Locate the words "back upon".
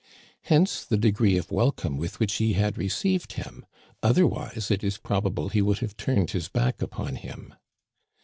6.47-7.17